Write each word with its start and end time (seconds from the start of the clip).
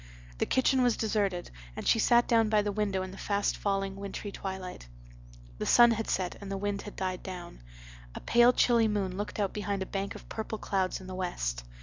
The 0.39 0.47
kitchen 0.47 0.81
was 0.81 0.97
deserted 0.97 1.51
and 1.75 1.87
she 1.87 1.99
sat 1.99 2.27
down 2.27 2.49
by 2.49 2.63
the 2.63 2.71
window 2.71 3.03
in 3.03 3.11
the 3.11 3.19
fast 3.19 3.55
falling 3.55 3.95
wintry 3.95 4.31
twilight. 4.31 4.87
The 5.59 5.67
sun 5.67 5.91
had 5.91 6.09
set 6.09 6.37
and 6.41 6.51
the 6.51 6.57
wind 6.57 6.81
had 6.81 6.95
died 6.95 7.21
down. 7.21 7.61
A 8.15 8.19
pale 8.19 8.51
chilly 8.51 8.87
moon 8.87 9.15
looked 9.15 9.39
out 9.39 9.53
behind 9.53 9.83
a 9.83 9.85
bank 9.85 10.15
of 10.15 10.27
purple 10.27 10.57
clouds 10.57 11.01
in 11.01 11.05
the 11.05 11.13
west. 11.13 11.63